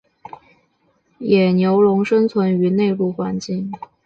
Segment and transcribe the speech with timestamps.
[1.19, 3.71] 野牛龙生存于内陆环境。